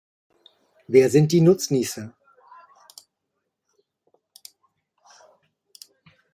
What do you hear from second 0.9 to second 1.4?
sind